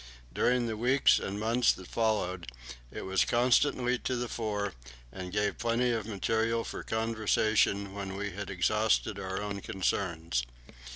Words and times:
During 0.33 0.65
the 0.65 0.75
weeks 0.77 1.19
and 1.19 1.39
months 1.39 1.71
that 1.73 1.85
followed, 1.87 2.51
it 2.91 3.03
was 3.05 3.23
constantly 3.23 3.99
to 3.99 4.15
the 4.15 4.27
fore, 4.27 4.73
and 5.11 5.31
gave 5.31 5.59
plenty 5.59 5.91
of 5.91 6.07
material 6.07 6.63
for 6.63 6.81
conversation 6.81 7.93
when 7.93 8.15
we 8.17 8.31
had 8.31 8.49
exhausted 8.49 9.19
our 9.19 9.39
own 9.39 9.61
concerns. 9.61 10.43